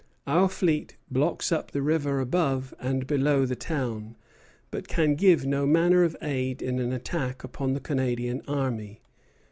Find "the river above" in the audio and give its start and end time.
1.69-2.73